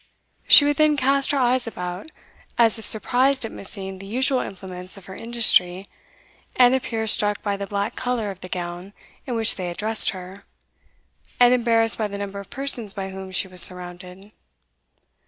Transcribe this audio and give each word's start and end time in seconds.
She 0.47 0.65
would 0.65 0.77
then 0.77 0.97
cast 0.97 1.29
her 1.29 1.37
eyes 1.37 1.67
about, 1.67 2.09
as 2.57 2.79
if 2.79 2.85
surprised 2.85 3.45
at 3.45 3.51
missing 3.51 3.99
the 3.99 4.07
usual 4.07 4.39
implements 4.39 4.97
of 4.97 5.05
her 5.05 5.13
industry, 5.13 5.87
and 6.55 6.73
appear 6.73 7.05
struck 7.05 7.43
by 7.43 7.55
the 7.55 7.67
black 7.67 7.95
colour 7.95 8.31
of 8.31 8.41
the 8.41 8.49
gown 8.49 8.93
in 9.27 9.35
which 9.35 9.53
they 9.57 9.67
had 9.67 9.77
dressed 9.77 10.09
her, 10.09 10.43
and 11.39 11.53
embarrassed 11.53 11.99
by 11.99 12.07
the 12.07 12.17
number 12.17 12.39
of 12.39 12.49
persons 12.49 12.95
by 12.95 13.11
whom 13.11 13.31
she 13.31 13.47
was 13.47 13.61
surrounded. 13.61 14.31